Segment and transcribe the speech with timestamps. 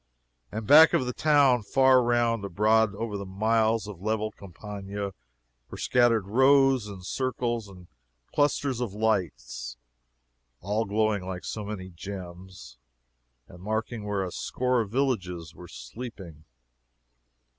[0.51, 5.11] And back of the town, far around and abroad over the miles of level campagna,
[5.69, 7.85] were scattered rows, and circles, and
[8.33, 9.77] clusters of lights,
[10.59, 12.79] all glowing like so many gems,
[13.47, 16.45] and marking where a score of villages were sleeping.